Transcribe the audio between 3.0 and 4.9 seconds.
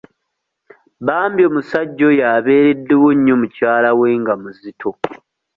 nnyo mukyala we nga muzito.